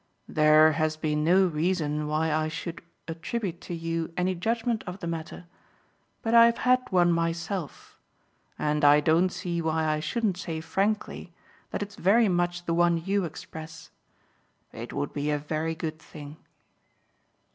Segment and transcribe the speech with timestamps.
[0.27, 5.05] "There has been no reason why I should attribute to you any judgement of the
[5.05, 5.45] matter;
[6.23, 7.99] but I've had one myself,
[8.57, 11.35] and I don't see why I shouldn't say frankly
[11.69, 13.91] that it's very much the one you express.
[14.73, 16.37] It would be a very good thing."